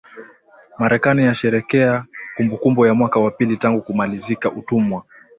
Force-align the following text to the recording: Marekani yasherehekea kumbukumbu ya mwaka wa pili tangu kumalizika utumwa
Marekani 0.79 1.23
yasherehekea 1.25 2.05
kumbukumbu 2.37 2.85
ya 2.85 2.93
mwaka 2.93 3.19
wa 3.19 3.31
pili 3.31 3.57
tangu 3.57 3.81
kumalizika 3.81 4.51
utumwa 4.51 5.03